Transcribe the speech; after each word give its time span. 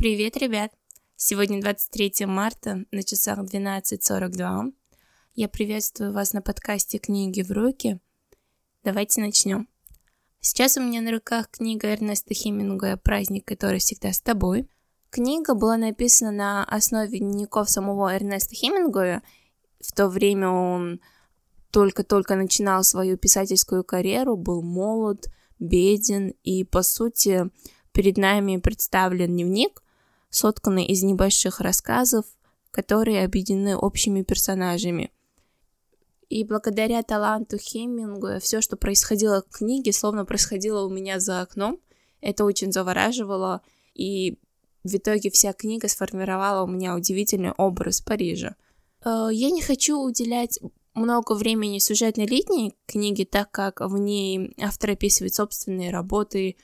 Привет, 0.00 0.38
ребят! 0.38 0.72
Сегодня 1.14 1.60
23 1.60 2.24
марта, 2.24 2.86
на 2.90 3.02
часах 3.02 3.40
12.42. 3.40 4.72
Я 5.34 5.48
приветствую 5.50 6.14
вас 6.14 6.32
на 6.32 6.40
подкасте 6.40 6.96
«Книги 6.96 7.42
в 7.42 7.50
руки». 7.50 8.00
Давайте 8.82 9.20
начнем. 9.20 9.68
Сейчас 10.40 10.78
у 10.78 10.80
меня 10.80 11.02
на 11.02 11.10
руках 11.10 11.50
книга 11.50 11.88
Эрнеста 11.88 12.32
Хемингуэя 12.32 12.96
«Праздник, 12.96 13.44
который 13.44 13.78
всегда 13.78 14.10
с 14.10 14.22
тобой». 14.22 14.70
Книга 15.10 15.52
была 15.52 15.76
написана 15.76 16.32
на 16.32 16.64
основе 16.64 17.18
дневников 17.18 17.68
самого 17.68 18.16
Эрнеста 18.16 18.54
Хемингуэя. 18.54 19.22
В 19.82 19.92
то 19.92 20.08
время 20.08 20.48
он 20.48 21.02
только-только 21.70 22.36
начинал 22.36 22.84
свою 22.84 23.18
писательскую 23.18 23.84
карьеру, 23.84 24.38
был 24.38 24.62
молод, 24.62 25.26
беден, 25.58 26.32
и, 26.42 26.64
по 26.64 26.80
сути, 26.80 27.50
перед 27.92 28.16
нами 28.16 28.56
представлен 28.56 29.26
дневник, 29.26 29.82
сотканный 30.30 30.86
из 30.86 31.02
небольших 31.02 31.60
рассказов, 31.60 32.24
которые 32.70 33.24
объединены 33.24 33.76
общими 33.76 34.22
персонажами. 34.22 35.10
И 36.28 36.44
благодаря 36.44 37.02
таланту 37.02 37.58
Хемингуэя 37.58 38.38
все, 38.38 38.60
что 38.60 38.76
происходило 38.76 39.42
в 39.42 39.52
книге, 39.52 39.92
словно 39.92 40.24
происходило 40.24 40.84
у 40.86 40.88
меня 40.88 41.18
за 41.18 41.40
окном. 41.40 41.80
Это 42.20 42.44
очень 42.44 42.72
завораживало, 42.72 43.62
и 43.94 44.38
в 44.84 44.94
итоге 44.94 45.30
вся 45.30 45.52
книга 45.52 45.88
сформировала 45.88 46.62
у 46.62 46.68
меня 46.68 46.94
удивительный 46.94 47.50
образ 47.52 48.00
Парижа. 48.00 48.54
Э, 49.04 49.28
я 49.32 49.50
не 49.50 49.60
хочу 49.60 49.98
уделять 49.98 50.60
много 50.94 51.34
времени 51.34 51.78
сюжетной 51.78 52.26
линии 52.26 52.74
книги, 52.86 53.24
так 53.24 53.50
как 53.50 53.80
в 53.80 53.98
ней 53.98 54.54
автор 54.60 54.90
описывает 54.90 55.34
собственные 55.34 55.90
работы, 55.90 56.56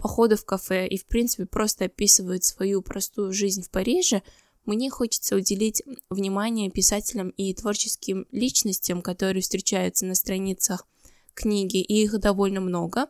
походы 0.00 0.36
в 0.36 0.44
кафе 0.44 0.86
и, 0.86 0.96
в 0.96 1.06
принципе, 1.06 1.46
просто 1.46 1.84
описывает 1.84 2.44
свою 2.44 2.82
простую 2.82 3.32
жизнь 3.32 3.62
в 3.62 3.70
Париже, 3.70 4.22
мне 4.64 4.90
хочется 4.90 5.36
уделить 5.36 5.82
внимание 6.10 6.70
писателям 6.70 7.30
и 7.30 7.54
творческим 7.54 8.26
личностям, 8.30 9.02
которые 9.02 9.42
встречаются 9.42 10.06
на 10.06 10.14
страницах 10.14 10.86
книги, 11.34 11.78
и 11.78 12.02
их 12.02 12.18
довольно 12.18 12.60
много, 12.60 13.08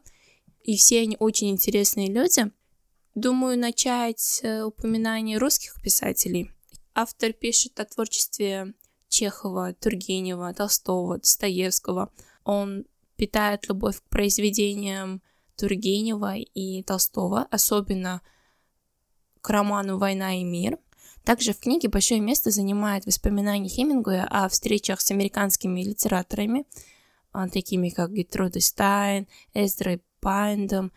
и 0.63 0.77
все 0.77 1.01
они 1.03 1.17
очень 1.19 1.51
интересные 1.51 2.11
люди. 2.13 2.51
Думаю, 3.15 3.59
начать 3.59 4.21
с 4.21 4.65
упоминания 4.65 5.39
русских 5.39 5.81
писателей. 5.83 6.51
Автор 6.95 7.33
пишет 7.33 7.79
о 7.81 7.85
творчестве 7.85 8.75
Чехова, 9.09 9.75
Тургенева, 9.75 10.55
Толстого, 10.55 11.19
Достоевского. 11.19 12.13
Он 12.45 12.85
питает 13.17 13.69
любовь 13.69 13.99
к 13.99 14.09
произведениям 14.09 15.23
Тургенева 15.61 16.37
и 16.37 16.83
Толстого, 16.83 17.47
особенно 17.51 18.23
к 19.43 19.51
роману 19.51 19.99
«Война 19.99 20.41
и 20.41 20.45
мир». 20.45 20.79
Также 21.25 21.53
в 21.53 21.61
книге 21.61 21.89
большое 21.89 22.21
место 22.21 22.51
занимает 22.51 23.05
воспоминания 23.05 23.69
Хемингуэя 23.69 24.27
о 24.31 24.49
встречах 24.49 25.03
с 25.03 25.11
американскими 25.11 25.83
литераторами, 25.83 26.65
а, 27.33 27.47
такими 27.49 27.91
как 27.91 28.13
Гертруда 28.13 28.61
Стайн, 28.61 29.29
Эздрой 29.53 30.03
Пайндом, 30.21 30.93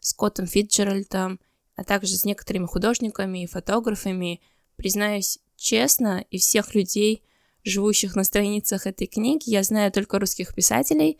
Скоттом 0.00 0.46
Фитджеральдом, 0.46 1.38
а 1.76 1.84
также 1.84 2.16
с 2.16 2.24
некоторыми 2.24 2.66
художниками 2.66 3.42
и 3.44 3.46
фотографами. 3.46 4.40
Признаюсь 4.76 5.40
честно, 5.56 6.24
и 6.30 6.38
всех 6.38 6.74
людей, 6.74 7.22
живущих 7.64 8.16
на 8.16 8.24
страницах 8.24 8.86
этой 8.86 9.06
книги, 9.06 9.50
я 9.50 9.62
знаю 9.62 9.92
только 9.92 10.18
русских 10.18 10.54
писателей 10.54 11.18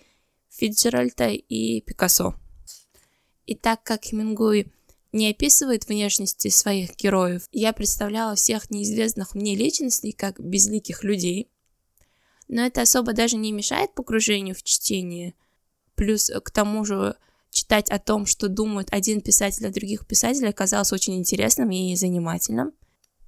Фитджеральда 0.48 1.28
и 1.28 1.82
Пикассо. 1.82 2.34
И 3.46 3.54
так 3.54 3.82
как 3.82 4.04
Хемингуэй 4.04 4.72
не 5.12 5.30
описывает 5.30 5.88
внешности 5.88 6.48
своих 6.48 6.96
героев, 6.96 7.48
я 7.52 7.72
представляла 7.72 8.34
всех 8.34 8.70
неизвестных 8.70 9.34
мне 9.34 9.54
личностей 9.54 10.12
как 10.12 10.40
безликих 10.40 11.04
людей. 11.04 11.48
Но 12.48 12.66
это 12.66 12.82
особо 12.82 13.12
даже 13.12 13.36
не 13.36 13.52
мешает 13.52 13.94
погружению 13.94 14.54
в 14.54 14.62
чтение. 14.62 15.34
Плюс 15.94 16.30
к 16.44 16.50
тому 16.50 16.84
же 16.84 17.16
читать 17.50 17.90
о 17.90 17.98
том, 17.98 18.26
что 18.26 18.48
думает 18.48 18.88
один 18.92 19.20
писатель 19.20 19.66
о 19.66 19.72
других 19.72 20.06
писателей, 20.06 20.50
оказалось 20.50 20.92
очень 20.92 21.16
интересным 21.16 21.70
и 21.70 21.96
занимательным. 21.96 22.72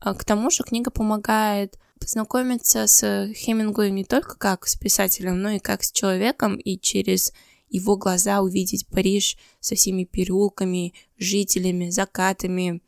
А 0.01 0.15
к 0.15 0.25
тому 0.25 0.51
же 0.51 0.63
книга 0.63 0.91
помогает 0.91 1.79
познакомиться 1.99 2.87
с 2.87 3.33
Хемингуэем 3.35 3.95
не 3.95 4.05
только 4.05 4.37
как 4.37 4.67
с 4.67 4.77
писателем, 4.77 5.41
но 5.41 5.51
и 5.51 5.59
как 5.59 5.83
с 5.83 5.91
человеком, 5.91 6.57
и 6.57 6.79
через 6.79 7.33
его 7.71 7.97
глаза 7.97 8.41
увидеть 8.41 8.87
Париж 8.89 9.37
со 9.61 9.75
всеми 9.75 10.05
переулками, 10.05 10.95
жителями, 11.19 11.91
закатами. 11.91 12.83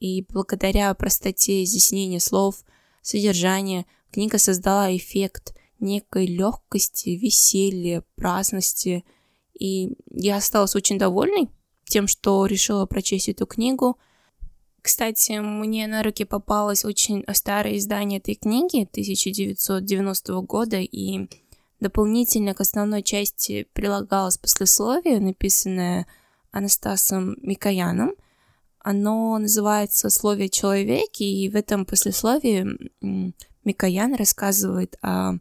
И 0.00 0.22
благодаря 0.22 0.92
простоте 0.94 1.62
изъяснения 1.62 2.20
слов, 2.20 2.64
содержания, 3.02 3.86
книга 4.10 4.38
создала 4.38 4.94
эффект 4.94 5.54
некой 5.80 6.26
легкости, 6.26 7.10
веселья, 7.10 8.04
праздности. 8.16 9.04
И 9.58 9.96
я 10.10 10.36
осталась 10.36 10.74
очень 10.74 10.98
довольной 10.98 11.48
тем, 11.84 12.08
что 12.08 12.46
решила 12.46 12.86
прочесть 12.86 13.28
эту 13.28 13.46
книгу. 13.46 13.98
Кстати, 14.82 15.38
мне 15.38 15.86
на 15.86 16.02
руки 16.02 16.24
попалось 16.24 16.84
очень 16.84 17.24
старое 17.32 17.78
издание 17.78 18.18
этой 18.18 18.34
книги 18.34 18.82
1990 18.82 20.40
года, 20.42 20.78
и 20.78 21.26
Дополнительно 21.80 22.54
к 22.54 22.60
основной 22.60 23.02
части 23.02 23.66
прилагалось 23.72 24.38
послесловие, 24.38 25.20
написанное 25.20 26.06
Анастасом 26.50 27.36
Микояном. 27.42 28.14
Оно 28.78 29.38
называется 29.38 30.10
«Словие 30.10 30.48
человеке», 30.48 31.24
и 31.24 31.48
в 31.48 31.56
этом 31.56 31.84
послесловии 31.84 32.66
Микоян 33.64 34.14
рассказывает 34.14 34.96
о 35.02 35.34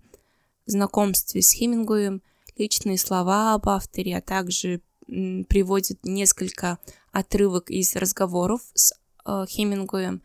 знакомстве 0.65 1.41
с 1.41 1.51
Хемингуем, 1.51 2.21
личные 2.57 2.97
слова 2.97 3.53
об 3.53 3.67
авторе, 3.67 4.17
а 4.17 4.21
также 4.21 4.81
приводит 5.07 5.99
несколько 6.03 6.79
отрывок 7.11 7.69
из 7.69 7.95
разговоров 7.95 8.61
с 8.73 8.93
э, 9.25 9.45
Хемингуем 9.47 10.21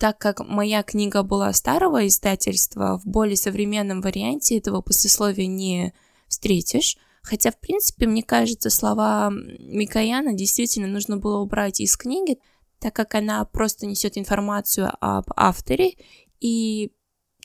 так 0.00 0.16
как 0.16 0.40
моя 0.40 0.82
книга 0.82 1.22
была 1.22 1.52
старого 1.52 2.06
издательства, 2.06 2.98
в 2.98 3.06
более 3.06 3.36
современном 3.36 4.00
варианте 4.00 4.56
этого 4.56 4.80
послесловия 4.80 5.46
не 5.46 5.92
встретишь. 6.26 6.96
Хотя, 7.22 7.50
в 7.50 7.60
принципе, 7.60 8.06
мне 8.06 8.22
кажется, 8.22 8.70
слова 8.70 9.30
Микояна 9.30 10.32
действительно 10.32 10.86
нужно 10.86 11.18
было 11.18 11.40
убрать 11.40 11.80
из 11.80 11.98
книги, 11.98 12.38
так 12.78 12.94
как 12.94 13.14
она 13.14 13.44
просто 13.44 13.84
несет 13.84 14.16
информацию 14.16 14.90
об 15.02 15.26
авторе, 15.36 15.96
и 16.40 16.92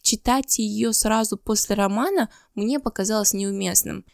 читать 0.02 0.58
ее 0.58 0.94
сразу 0.94 1.36
после 1.36 1.76
романа 1.76 2.30
мне 2.54 2.80
показалось 2.80 3.34
неуместным. 3.34 4.06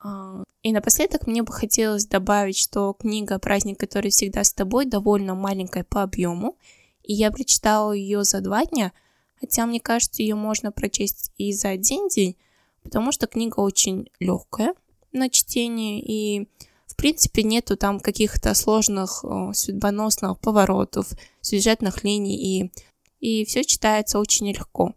А, 0.00 0.44
и 0.62 0.72
напоследок 0.72 1.26
мне 1.26 1.42
бы 1.42 1.52
хотелось 1.54 2.04
добавить, 2.04 2.58
что 2.58 2.92
книга 2.92 3.38
«Праздник, 3.38 3.80
который 3.80 4.10
всегда 4.10 4.44
с 4.44 4.52
тобой» 4.52 4.84
довольно 4.84 5.34
маленькая 5.34 5.84
по 5.84 6.02
объему, 6.02 6.58
и 7.02 7.14
я 7.14 7.30
прочитала 7.30 7.92
ее 7.92 8.24
за 8.24 8.40
два 8.40 8.64
дня, 8.64 8.92
хотя 9.38 9.66
мне 9.66 9.80
кажется, 9.80 10.22
ее 10.22 10.34
можно 10.34 10.72
прочесть 10.72 11.32
и 11.36 11.52
за 11.52 11.70
один 11.70 12.08
день, 12.08 12.36
потому 12.82 13.12
что 13.12 13.26
книга 13.26 13.60
очень 13.60 14.08
легкая 14.18 14.74
на 15.12 15.28
чтение, 15.28 16.00
и 16.00 16.48
в 16.86 16.96
принципе 16.96 17.42
нету 17.42 17.76
там 17.76 18.00
каких-то 18.00 18.54
сложных 18.54 19.24
судьбоносных 19.54 20.38
поворотов, 20.40 21.08
сюжетных 21.40 22.04
линий, 22.04 22.36
и, 22.36 22.72
и 23.20 23.44
все 23.44 23.64
читается 23.64 24.18
очень 24.18 24.50
легко. 24.50 24.94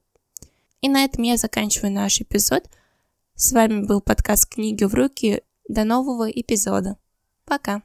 И 0.81 0.89
на 0.89 1.05
этом 1.05 1.23
я 1.23 1.37
заканчиваю 1.37 1.93
наш 1.93 2.19
эпизод. 2.19 2.69
С 3.35 3.53
вами 3.53 3.85
был 3.85 4.01
подкаст 4.01 4.47
«Книги 4.47 4.83
в 4.83 4.93
руки». 4.93 5.41
До 5.69 5.85
нового 5.85 6.29
эпизода. 6.29 6.97
Пока. 7.45 7.81